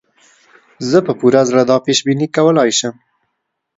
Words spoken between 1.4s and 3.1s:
زړه دا پېش بیني کولای شم.